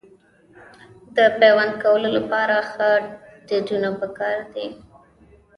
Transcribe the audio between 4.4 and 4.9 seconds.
دي.